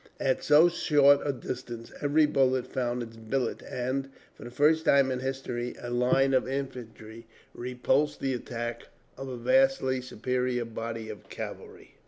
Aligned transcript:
At 0.19 0.43
so 0.43 0.67
short 0.67 1.19
a 1.23 1.31
distance 1.31 1.91
every 2.01 2.25
bullet 2.25 2.65
found 2.65 3.03
its 3.03 3.17
billet 3.17 3.61
and, 3.61 4.09
for 4.33 4.43
the 4.45 4.49
first 4.49 4.83
time 4.83 5.11
in 5.11 5.19
history, 5.19 5.75
a 5.79 5.91
line 5.91 6.33
of 6.33 6.47
infantry 6.47 7.27
repulsed 7.53 8.19
the 8.19 8.33
attack 8.33 8.87
of 9.15 9.27
a 9.27 9.37
vastly 9.37 10.01
superior 10.01 10.65
body 10.65 11.07
of 11.09 11.29
cavalry. 11.29 11.93